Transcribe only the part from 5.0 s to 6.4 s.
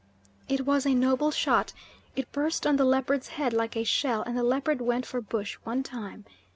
for bush one time.